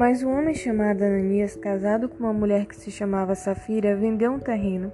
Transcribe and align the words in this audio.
Mas 0.00 0.22
um 0.22 0.30
homem 0.30 0.54
chamado 0.54 1.02
Ananias, 1.02 1.54
casado 1.56 2.08
com 2.08 2.24
uma 2.24 2.32
mulher 2.32 2.64
que 2.64 2.74
se 2.74 2.90
chamava 2.90 3.34
Safira, 3.34 3.94
vendeu 3.94 4.32
um 4.32 4.38
terreno 4.38 4.90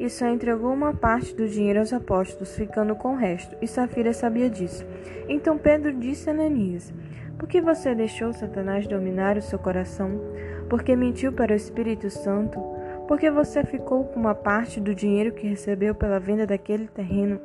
e 0.00 0.10
só 0.10 0.26
entregou 0.26 0.72
uma 0.72 0.92
parte 0.92 1.32
do 1.32 1.46
dinheiro 1.46 1.78
aos 1.78 1.92
apóstolos, 1.92 2.56
ficando 2.56 2.96
com 2.96 3.12
o 3.12 3.16
resto. 3.16 3.56
E 3.62 3.68
Safira 3.68 4.12
sabia 4.12 4.50
disso. 4.50 4.84
Então 5.28 5.56
Pedro 5.56 5.92
disse 5.92 6.28
a 6.28 6.32
Ananias: 6.32 6.92
Por 7.38 7.48
que 7.48 7.60
você 7.60 7.94
deixou 7.94 8.32
Satanás 8.32 8.84
dominar 8.88 9.36
o 9.36 9.42
seu 9.42 9.60
coração? 9.60 10.20
Porque 10.68 10.96
mentiu 10.96 11.32
para 11.32 11.52
o 11.52 11.56
Espírito 11.56 12.10
Santo? 12.10 12.58
Porque 13.06 13.30
você 13.30 13.62
ficou 13.62 14.06
com 14.06 14.18
uma 14.18 14.34
parte 14.34 14.80
do 14.80 14.92
dinheiro 14.92 15.30
que 15.30 15.46
recebeu 15.46 15.94
pela 15.94 16.18
venda 16.18 16.44
daquele 16.44 16.88
terreno? 16.88 17.40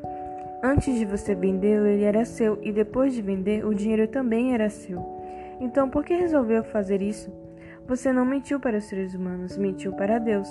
Antes 0.64 0.98
de 0.98 1.05
você 1.05 1.36
vendê-lo, 1.36 1.86
ele 1.86 2.06
era 2.06 2.25
seu, 2.25 2.57
e 2.64 2.71
depois 2.71 3.14
de 3.14 3.21
vender, 3.21 3.64
o 3.64 3.71
dinheiro 3.71 4.07
também 4.07 4.56
era 4.56 4.68
seu. 4.68 5.13
Então, 5.60 5.89
por 5.89 6.04
que 6.04 6.14
resolveu 6.14 6.64
fazer 6.64 7.02
isso? 7.02 7.32
Você 7.88 8.14
não 8.14 8.25
mentiu 8.25 8.60
para 8.60 8.78
os 8.78 8.86
seres 8.86 9.14
humanos, 9.14 9.57
mentiu 9.57 9.94
para 9.94 10.20
Deus. 10.20 10.48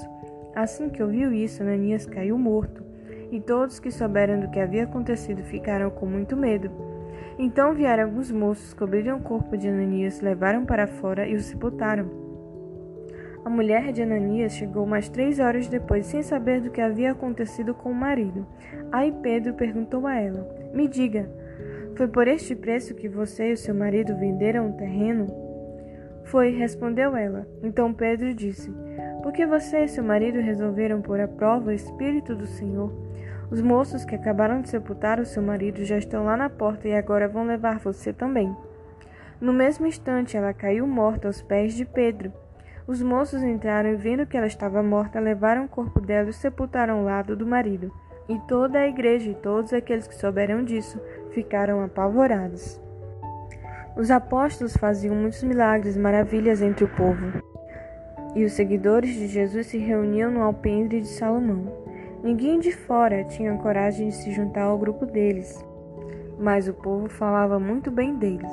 Assim 0.55 0.91
que 0.91 1.03
ouviu 1.03 1.33
isso, 1.33 1.63
Ananias 1.63 2.05
caiu 2.05 2.37
morto, 2.37 2.85
e 3.31 3.41
todos 3.41 3.81
que 3.81 3.91
souberam 3.91 4.39
do 4.39 4.51
que 4.51 4.61
havia 4.61 4.85
acontecido 4.85 5.43
ficaram 5.43 5.91
com 5.91 6.05
muito 6.05 6.37
medo. 6.37 6.71
Então 7.39 7.73
vieram 7.73 8.05
alguns 8.05 8.31
moços, 8.31 8.75
cobriram 8.75 9.17
o 9.17 9.23
corpo 9.23 9.57
de 9.57 9.69
Ananias, 9.69 10.21
levaram 10.21 10.67
para 10.67 10.87
fora 10.87 11.27
e 11.27 11.35
o 11.35 11.41
sepultaram. 11.41 12.23
A 13.45 13.51
mulher 13.51 13.91
de 13.93 14.03
Ananias 14.03 14.53
chegou 14.53 14.87
mais 14.87 15.09
três 15.09 15.41
horas 15.41 15.67
depois, 15.67 16.07
sem 16.07 16.23
saber 16.23 16.61
do 16.61 16.71
que 16.71 16.81
havia 16.81 17.11
acontecido 17.11 17.75
com 17.75 17.91
o 17.91 17.95
marido. 17.95 18.47
Aí 18.93 19.11
Pedro 19.11 19.55
perguntou 19.55 20.07
a 20.07 20.15
ela: 20.15 20.47
Me 20.73 20.87
diga, 20.87 21.29
foi 21.95 22.09
por 22.09 22.27
este 22.27 22.55
preço 22.55 22.95
que 22.95 23.09
você 23.09 23.53
e 23.53 23.57
seu 23.57 23.75
marido 23.75 24.17
venderam 24.17 24.71
o 24.71 24.77
terreno? 24.77 25.27
Foi, 26.25 26.51
respondeu 26.51 27.17
ela. 27.17 27.47
Então 27.63 27.93
Pedro 27.93 28.33
disse: 28.35 28.73
Por 29.23 29.33
que 29.33 29.45
você 29.47 29.85
e 29.85 29.89
seu 29.89 30.03
marido 30.03 30.41
resolveram 30.41 31.03
pôr 31.03 31.21
à 31.21 31.29
prova 31.29 31.69
o 31.69 31.73
Espírito 31.73 32.35
do 32.35 32.47
Senhor? 32.47 32.93
Os 33.51 33.61
moços 33.61 34.05
que 34.05 34.15
acabaram 34.15 34.63
de 34.63 34.71
sepultar 34.71 35.21
o 35.21 35.27
seu 35.27 35.43
marido 35.43 35.85
já 35.85 35.99
estão 35.99 36.25
lá 36.25 36.37
na 36.37 36.49
porta 36.49 36.89
e 36.89 36.95
agora 36.95 37.29
vão 37.29 37.45
levar 37.45 37.79
você 37.79 38.13
também. 38.13 38.55
No 39.39 39.53
mesmo 39.53 39.87
instante, 39.87 40.37
ela 40.37 40.55
caiu 40.55 40.87
morta 40.87 41.27
aos 41.27 41.43
pés 41.43 41.75
de 41.75 41.85
Pedro. 41.85 42.33
Os 42.87 43.03
moços 43.03 43.43
entraram 43.43 43.91
e, 43.91 43.97
vendo 43.97 44.27
que 44.27 44.37
ela 44.37 44.47
estava 44.47 44.83
morta, 44.83 45.21
levaram 45.21 45.65
o 45.65 45.69
corpo 45.69 46.01
dela 46.01 46.31
e 46.31 46.33
sepultaram 46.33 47.01
ao 47.01 47.05
lado 47.05 47.37
do 47.37 47.47
marido. 47.47 47.93
E 48.29 48.39
toda 48.49 48.79
a 48.79 48.89
igreja 48.89 49.31
e 49.31 49.35
todos 49.35 49.73
aqueles 49.73 50.07
que 50.07 50.15
souberam 50.15 50.65
disso 50.65 51.01
ficaram 51.33 51.83
apavorados. 51.83 52.81
Os 53.97 54.11
apóstolos 54.11 54.77
faziam 54.77 55.15
muitos 55.15 55.43
milagres 55.43 55.97
e 55.97 55.99
maravilhas 55.99 56.63
entre 56.63 56.85
o 56.85 56.89
povo. 56.89 57.43
E 58.35 58.45
os 58.45 58.53
seguidores 58.53 59.15
de 59.15 59.27
Jesus 59.27 59.67
se 59.67 59.77
reuniam 59.77 60.31
no 60.31 60.43
alpendre 60.43 61.01
de 61.01 61.09
Salomão. 61.09 61.71
Ninguém 62.23 62.59
de 62.59 62.73
fora 62.73 63.25
tinha 63.25 63.57
coragem 63.59 64.09
de 64.09 64.15
se 64.15 64.33
juntar 64.33 64.63
ao 64.63 64.79
grupo 64.79 65.05
deles, 65.05 65.63
mas 66.39 66.69
o 66.69 66.73
povo 66.73 67.09
falava 67.09 67.59
muito 67.59 67.91
bem 67.91 68.15
deles. 68.15 68.51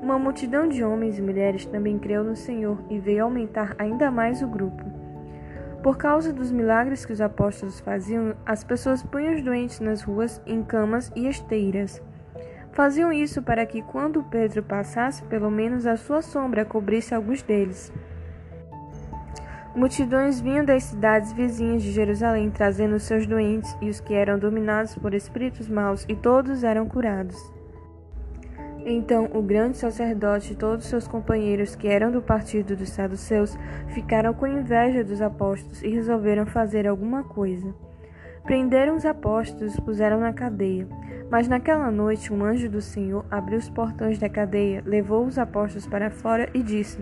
Uma 0.00 0.18
multidão 0.18 0.68
de 0.68 0.84
homens 0.84 1.18
e 1.18 1.22
mulheres 1.22 1.66
também 1.66 1.98
creu 1.98 2.22
no 2.22 2.36
Senhor 2.36 2.78
e 2.88 2.98
veio 2.98 3.24
aumentar 3.24 3.74
ainda 3.78 4.10
mais 4.10 4.40
o 4.40 4.46
grupo. 4.46 4.97
Por 5.88 5.96
causa 5.96 6.34
dos 6.34 6.52
milagres 6.52 7.06
que 7.06 7.14
os 7.14 7.20
apóstolos 7.22 7.80
faziam, 7.80 8.34
as 8.44 8.62
pessoas 8.62 9.02
punham 9.02 9.34
os 9.34 9.42
doentes 9.42 9.80
nas 9.80 10.02
ruas, 10.02 10.38
em 10.44 10.62
camas 10.62 11.10
e 11.16 11.26
esteiras. 11.26 12.02
Faziam 12.72 13.10
isso 13.10 13.40
para 13.40 13.64
que, 13.64 13.80
quando 13.80 14.22
Pedro 14.24 14.62
passasse, 14.62 15.24
pelo 15.24 15.50
menos 15.50 15.86
a 15.86 15.96
sua 15.96 16.20
sombra 16.20 16.62
cobrisse 16.62 17.14
alguns 17.14 17.40
deles. 17.40 17.90
Multidões 19.74 20.42
vinham 20.42 20.62
das 20.62 20.82
cidades 20.82 21.32
vizinhas 21.32 21.82
de 21.82 21.90
Jerusalém 21.90 22.50
trazendo 22.50 23.00
seus 23.00 23.26
doentes 23.26 23.74
e 23.80 23.88
os 23.88 23.98
que 23.98 24.12
eram 24.12 24.38
dominados 24.38 24.94
por 24.94 25.14
espíritos 25.14 25.70
maus, 25.70 26.04
e 26.06 26.14
todos 26.14 26.64
eram 26.64 26.86
curados. 26.86 27.57
Então 28.90 29.28
o 29.34 29.42
grande 29.42 29.76
sacerdote 29.76 30.54
e 30.54 30.56
todos 30.56 30.86
seus 30.86 31.06
companheiros, 31.06 31.76
que 31.76 31.86
eram 31.86 32.10
do 32.10 32.22
partido 32.22 32.74
dos 32.74 32.88
saduceus, 32.88 33.54
ficaram 33.88 34.32
com 34.32 34.46
inveja 34.46 35.04
dos 35.04 35.20
apóstolos 35.20 35.82
e 35.82 35.88
resolveram 35.88 36.46
fazer 36.46 36.88
alguma 36.88 37.22
coisa. 37.22 37.74
Prenderam 38.44 38.96
os 38.96 39.04
apóstolos 39.04 39.74
e 39.74 39.82
puseram 39.82 40.20
na 40.20 40.32
cadeia. 40.32 40.88
Mas 41.30 41.46
naquela 41.46 41.90
noite 41.90 42.32
um 42.32 42.42
anjo 42.42 42.70
do 42.70 42.80
Senhor 42.80 43.26
abriu 43.30 43.58
os 43.58 43.68
portões 43.68 44.18
da 44.18 44.26
cadeia, 44.26 44.82
levou 44.86 45.26
os 45.26 45.38
apóstolos 45.38 45.86
para 45.86 46.08
fora 46.08 46.48
e 46.54 46.62
disse: 46.62 46.98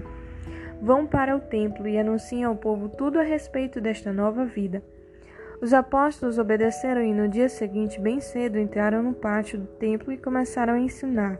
Vão 0.83 1.07
para 1.07 1.37
o 1.37 1.41
templo 1.41 1.87
e 1.87 1.97
anunciem 1.97 2.43
ao 2.43 2.57
povo 2.57 2.89
tudo 2.89 3.21
a 3.21 3.23
respeito 3.23 3.81
desta 3.81 4.13
nova 4.13 4.45
vida. 4.45 4.83
Os 5.63 5.73
apóstolos 5.73 6.37
obedeceram 6.37 7.01
e 7.03 7.15
no 7.15 7.29
dia 7.29 7.49
seguinte, 7.49 8.01
bem 8.01 8.21
cedo, 8.21 8.59
entraram 8.59 9.05
no 9.05 9.15
pátio 9.15 9.61
do 9.61 9.67
templo 9.67 10.13
e 10.13 10.19
começaram 10.19 10.75
a 10.75 10.81
ensinar. 10.81 11.39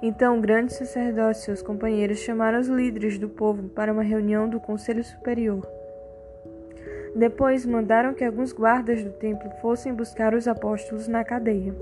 Então 0.00 0.38
o 0.38 0.40
grande 0.40 0.72
sacerdote 0.72 1.40
e 1.40 1.42
seus 1.42 1.62
companheiros 1.62 2.18
chamaram 2.18 2.60
os 2.60 2.68
líderes 2.68 3.18
do 3.18 3.28
povo 3.28 3.68
para 3.68 3.92
uma 3.92 4.02
reunião 4.02 4.48
do 4.48 4.60
Conselho 4.60 5.02
Superior. 5.02 5.66
Depois 7.16 7.66
mandaram 7.66 8.14
que 8.14 8.24
alguns 8.24 8.52
guardas 8.52 9.02
do 9.02 9.10
templo 9.10 9.50
fossem 9.60 9.92
buscar 9.92 10.34
os 10.34 10.46
apóstolos 10.46 11.08
na 11.08 11.24
cadeia. 11.24 11.74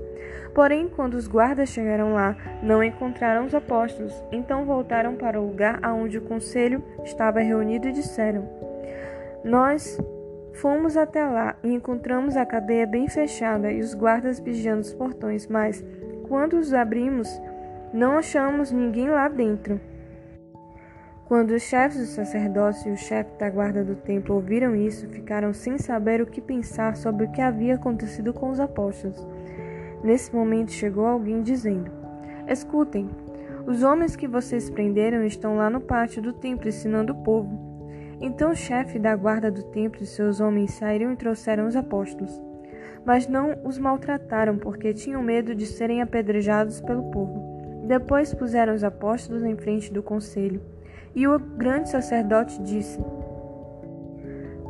Porém, 0.55 0.89
quando 0.89 1.13
os 1.13 1.27
guardas 1.27 1.69
chegaram 1.69 2.13
lá, 2.13 2.35
não 2.63 2.83
encontraram 2.83 3.45
os 3.45 3.53
apóstolos. 3.53 4.13
Então 4.31 4.65
voltaram 4.65 5.15
para 5.15 5.39
o 5.39 5.45
lugar 5.45 5.79
aonde 5.83 6.17
o 6.17 6.23
conselho 6.23 6.83
estava 7.03 7.39
reunido 7.39 7.87
e 7.87 7.91
disseram: 7.91 8.49
Nós 9.43 9.99
fomos 10.53 10.97
até 10.97 11.23
lá 11.23 11.55
e 11.63 11.71
encontramos 11.71 12.35
a 12.35 12.45
cadeia 12.45 12.87
bem 12.87 13.07
fechada 13.07 13.71
e 13.71 13.79
os 13.79 13.93
guardas 13.93 14.39
vigiando 14.39 14.81
os 14.81 14.93
portões, 14.93 15.45
mas 15.47 15.85
quando 16.27 16.57
os 16.57 16.73
abrimos, 16.73 17.29
não 17.93 18.17
achamos 18.17 18.71
ninguém 18.71 19.09
lá 19.09 19.27
dentro. 19.27 19.79
Quando 21.27 21.51
os 21.51 21.63
chefes 21.63 21.99
dos 21.99 22.09
sacerdotes 22.09 22.85
e 22.85 22.89
o 22.89 22.95
chefe 22.95 23.37
da 23.37 23.49
guarda 23.49 23.83
do 23.83 23.95
templo 23.95 24.35
ouviram 24.35 24.75
isso, 24.75 25.07
ficaram 25.09 25.53
sem 25.53 25.77
saber 25.77 26.21
o 26.21 26.25
que 26.25 26.39
pensar 26.39 26.95
sobre 26.95 27.25
o 27.25 27.31
que 27.31 27.41
havia 27.41 27.75
acontecido 27.75 28.33
com 28.33 28.49
os 28.49 28.59
apóstolos. 28.59 29.27
Nesse 30.03 30.33
momento 30.33 30.71
chegou 30.71 31.05
alguém 31.05 31.41
dizendo: 31.41 31.91
Escutem, 32.47 33.09
os 33.65 33.83
homens 33.83 34.15
que 34.15 34.27
vocês 34.27 34.69
prenderam 34.69 35.25
estão 35.25 35.57
lá 35.57 35.69
no 35.69 35.81
pátio 35.81 36.21
do 36.21 36.31
templo 36.31 36.69
ensinando 36.69 37.11
o 37.11 37.23
povo. 37.23 37.59
Então 38.21 38.51
o 38.51 38.55
chefe 38.55 38.97
da 38.97 39.15
guarda 39.15 39.51
do 39.51 39.63
templo 39.63 40.01
e 40.01 40.05
seus 40.05 40.39
homens 40.39 40.71
saíram 40.75 41.11
e 41.11 41.17
trouxeram 41.17 41.67
os 41.67 41.75
apóstolos. 41.75 42.41
Mas 43.05 43.27
não 43.27 43.57
os 43.65 43.77
maltrataram, 43.77 44.57
porque 44.57 44.93
tinham 44.93 45.21
medo 45.21 45.53
de 45.53 45.65
serem 45.65 46.01
apedrejados 46.01 46.79
pelo 46.79 47.11
povo. 47.11 47.56
Depois 47.87 48.33
puseram 48.33 48.73
os 48.73 48.83
apóstolos 48.83 49.45
em 49.45 49.55
frente 49.55 49.93
do 49.93 50.03
conselho, 50.03 50.61
e 51.15 51.25
o 51.25 51.39
grande 51.39 51.89
sacerdote 51.89 52.61
disse: 52.61 52.99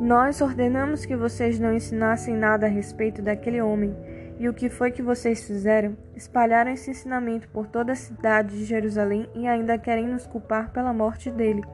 Nós 0.00 0.40
ordenamos 0.40 1.04
que 1.04 1.16
vocês 1.16 1.58
não 1.58 1.74
ensinassem 1.74 2.36
nada 2.36 2.66
a 2.66 2.68
respeito 2.68 3.20
daquele 3.20 3.60
homem. 3.60 3.92
E 4.38 4.48
o 4.48 4.54
que 4.54 4.68
foi 4.68 4.92
que 4.92 5.02
vocês 5.02 5.44
fizeram? 5.44 5.96
Espalharam 6.14 6.70
esse 6.70 6.92
ensinamento 6.92 7.48
por 7.48 7.66
toda 7.66 7.90
a 7.90 7.96
cidade 7.96 8.56
de 8.56 8.64
Jerusalém 8.64 9.28
e 9.34 9.48
ainda 9.48 9.76
querem 9.76 10.06
nos 10.06 10.24
culpar 10.24 10.70
pela 10.70 10.92
morte 10.92 11.28
dele. 11.28 11.64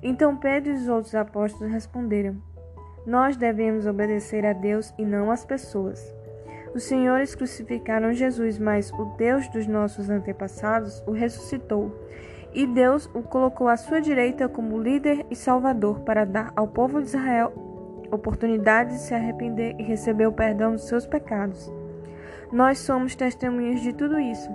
Então 0.00 0.36
Pedro 0.36 0.70
e 0.70 0.76
os 0.76 0.86
outros 0.86 1.16
apóstolos 1.16 1.72
responderam: 1.72 2.36
Nós 3.04 3.36
devemos 3.36 3.84
obedecer 3.84 4.46
a 4.46 4.52
Deus 4.52 4.94
e 4.96 5.04
não 5.04 5.28
às 5.32 5.44
pessoas. 5.44 6.17
Os 6.74 6.82
senhores 6.84 7.34
crucificaram 7.34 8.12
Jesus, 8.12 8.58
mas 8.58 8.92
o 8.92 9.04
Deus 9.16 9.48
dos 9.48 9.66
nossos 9.66 10.10
antepassados 10.10 11.02
o 11.06 11.12
ressuscitou. 11.12 11.92
E 12.52 12.66
Deus 12.66 13.08
o 13.14 13.22
colocou 13.22 13.68
à 13.68 13.76
sua 13.76 14.00
direita 14.00 14.48
como 14.48 14.80
líder 14.80 15.24
e 15.30 15.36
salvador 15.36 16.00
para 16.00 16.24
dar 16.24 16.52
ao 16.56 16.66
povo 16.66 17.00
de 17.00 17.08
Israel 17.08 17.52
oportunidade 18.10 18.94
de 18.94 19.00
se 19.00 19.14
arrepender 19.14 19.76
e 19.78 19.82
receber 19.82 20.26
o 20.26 20.32
perdão 20.32 20.72
dos 20.72 20.88
seus 20.88 21.06
pecados. 21.06 21.70
Nós 22.50 22.78
somos 22.78 23.14
testemunhas 23.14 23.80
de 23.80 23.92
tudo 23.92 24.18
isso. 24.18 24.50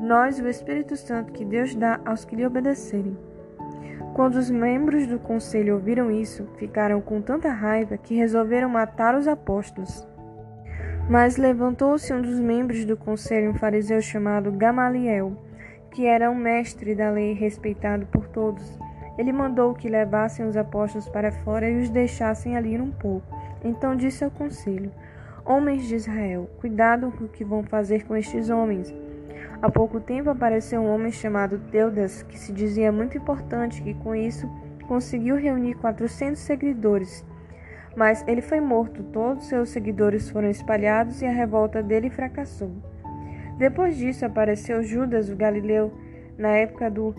Nós, 0.00 0.38
o 0.38 0.48
Espírito 0.48 0.96
Santo 0.96 1.32
que 1.32 1.44
Deus 1.44 1.74
dá 1.74 2.00
aos 2.04 2.24
que 2.24 2.36
lhe 2.36 2.46
obedecerem. 2.46 3.16
Quando 4.14 4.36
os 4.36 4.50
membros 4.50 5.06
do 5.06 5.18
conselho 5.18 5.74
ouviram 5.74 6.10
isso, 6.10 6.46
ficaram 6.56 7.00
com 7.00 7.20
tanta 7.20 7.48
raiva 7.48 7.96
que 7.96 8.14
resolveram 8.14 8.68
matar 8.68 9.16
os 9.16 9.26
apóstolos. 9.26 10.06
Mas 11.08 11.36
levantou-se 11.36 12.12
um 12.12 12.22
dos 12.22 12.38
membros 12.38 12.84
do 12.84 12.96
conselho, 12.96 13.50
um 13.50 13.54
fariseu 13.54 14.00
chamado 14.00 14.52
Gamaliel, 14.52 15.36
que 15.90 16.06
era 16.06 16.30
um 16.30 16.34
mestre 16.34 16.94
da 16.94 17.10
lei 17.10 17.32
respeitado 17.34 18.06
por 18.06 18.28
todos. 18.28 18.78
Ele 19.18 19.32
mandou 19.32 19.74
que 19.74 19.88
levassem 19.88 20.46
os 20.46 20.56
apóstolos 20.56 21.08
para 21.08 21.30
fora 21.30 21.68
e 21.68 21.82
os 21.82 21.90
deixassem 21.90 22.56
ali 22.56 22.80
um 22.80 22.90
pouco. 22.90 23.26
Então 23.62 23.94
disse 23.94 24.24
ao 24.24 24.30
conselho: 24.30 24.90
Homens 25.44 25.86
de 25.86 25.96
Israel, 25.96 26.48
cuidado 26.60 27.12
com 27.12 27.24
o 27.24 27.28
que 27.28 27.44
vão 27.44 27.62
fazer 27.62 28.04
com 28.04 28.16
estes 28.16 28.48
homens. 28.48 28.94
Há 29.60 29.70
pouco 29.70 30.00
tempo 30.00 30.30
apareceu 30.30 30.80
um 30.80 30.92
homem 30.92 31.12
chamado 31.12 31.58
Teudas, 31.70 32.22
que 32.22 32.38
se 32.38 32.52
dizia 32.52 32.90
muito 32.90 33.18
importante 33.18 33.82
e 33.84 33.94
com 33.94 34.14
isso 34.14 34.48
conseguiu 34.88 35.36
reunir 35.36 35.74
400 35.74 36.40
seguidores. 36.40 37.24
Mas 37.96 38.26
ele 38.26 38.40
foi 38.40 38.60
morto, 38.60 39.02
todos 39.04 39.48
seus 39.48 39.68
seguidores 39.68 40.30
foram 40.30 40.48
espalhados 40.48 41.20
e 41.20 41.26
a 41.26 41.30
revolta 41.30 41.82
dele 41.82 42.10
fracassou. 42.10 42.70
Depois 43.58 43.96
disso 43.96 44.24
apareceu 44.24 44.82
Judas, 44.82 45.28
o 45.28 45.36
Galileu, 45.36 45.92
na 46.38 46.48
época 46.50 46.90
do 46.90 47.14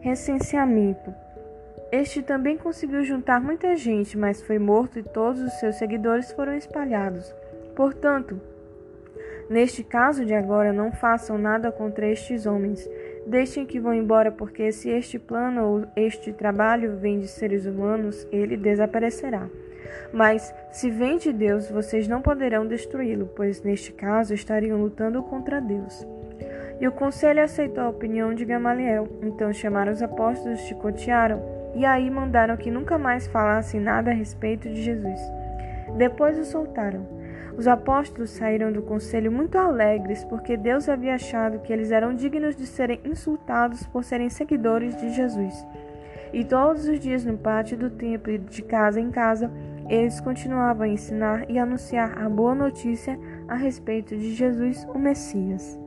recenseamento. 0.00 1.12
Este 1.90 2.22
também 2.22 2.56
conseguiu 2.56 3.02
juntar 3.04 3.40
muita 3.40 3.76
gente, 3.76 4.16
mas 4.16 4.42
foi 4.42 4.58
morto 4.58 4.98
e 4.98 5.02
todos 5.02 5.40
os 5.40 5.52
seus 5.54 5.76
seguidores 5.76 6.32
foram 6.32 6.56
espalhados. 6.56 7.34
Portanto, 7.74 8.40
Neste 9.48 9.84
caso 9.84 10.24
de 10.24 10.34
agora, 10.34 10.72
não 10.72 10.90
façam 10.90 11.38
nada 11.38 11.70
contra 11.70 12.08
estes 12.08 12.46
homens. 12.46 12.88
Deixem 13.26 13.64
que 13.64 13.78
vão 13.78 13.94
embora, 13.94 14.32
porque 14.32 14.72
se 14.72 14.90
este 14.90 15.20
plano 15.20 15.64
ou 15.64 15.86
este 15.94 16.32
trabalho 16.32 16.96
vem 16.96 17.20
de 17.20 17.28
seres 17.28 17.64
humanos, 17.64 18.26
ele 18.32 18.56
desaparecerá. 18.56 19.48
Mas, 20.12 20.54
se 20.70 20.90
vem 20.90 21.18
de 21.18 21.32
Deus, 21.32 21.70
vocês 21.70 22.08
não 22.08 22.22
poderão 22.22 22.66
destruí-lo, 22.66 23.30
pois 23.34 23.62
neste 23.62 23.92
caso 23.92 24.34
estariam 24.34 24.80
lutando 24.80 25.22
contra 25.22 25.60
Deus. 25.60 26.06
E 26.80 26.86
o 26.86 26.92
conselho 26.92 27.42
aceitou 27.42 27.84
a 27.84 27.88
opinião 27.88 28.34
de 28.34 28.44
Gamaliel. 28.44 29.08
Então 29.22 29.52
chamaram 29.52 29.92
os 29.92 30.02
apóstolos, 30.02 30.60
chicotearam, 30.60 31.42
e 31.74 31.84
aí 31.84 32.10
mandaram 32.10 32.56
que 32.56 32.70
nunca 32.70 32.98
mais 32.98 33.26
falassem 33.26 33.80
nada 33.80 34.10
a 34.10 34.14
respeito 34.14 34.68
de 34.68 34.82
Jesus. 34.82 35.20
Depois 35.96 36.38
o 36.38 36.44
soltaram. 36.44 37.06
Os 37.56 37.66
apóstolos 37.66 38.30
saíram 38.30 38.70
do 38.70 38.82
conselho 38.82 39.32
muito 39.32 39.56
alegres, 39.56 40.22
porque 40.24 40.58
Deus 40.58 40.88
havia 40.90 41.14
achado 41.14 41.60
que 41.60 41.72
eles 41.72 41.90
eram 41.90 42.14
dignos 42.14 42.54
de 42.54 42.66
serem 42.66 43.00
insultados 43.02 43.86
por 43.86 44.04
serem 44.04 44.28
seguidores 44.28 44.94
de 44.96 45.10
Jesus. 45.14 45.66
E 46.34 46.44
todos 46.44 46.86
os 46.86 47.00
dias 47.00 47.24
no 47.24 47.38
pátio 47.38 47.78
do 47.78 47.88
templo 47.88 48.30
e 48.30 48.36
de 48.36 48.60
casa 48.60 49.00
em 49.00 49.10
casa, 49.10 49.50
eles 49.88 50.20
continuavam 50.20 50.84
a 50.84 50.88
ensinar 50.88 51.50
e 51.50 51.58
anunciar 51.58 52.18
a 52.18 52.28
boa 52.28 52.54
notícia 52.54 53.18
a 53.48 53.54
respeito 53.54 54.16
de 54.16 54.34
Jesus, 54.34 54.84
o 54.94 54.98
Messias. 54.98 55.78